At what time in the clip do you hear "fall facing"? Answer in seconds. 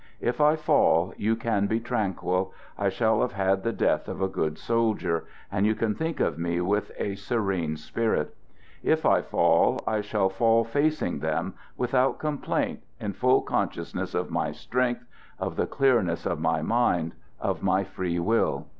10.29-11.19